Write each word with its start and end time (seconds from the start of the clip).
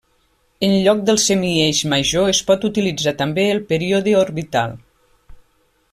En 0.67 0.71
lloc 0.85 1.03
del 1.09 1.19
semieix 1.23 1.81
major 1.93 2.31
es 2.33 2.41
pot 2.49 2.65
utilitzar 2.71 3.15
també 3.21 3.47
el 3.57 3.63
període 3.75 4.17
orbital. 4.25 4.75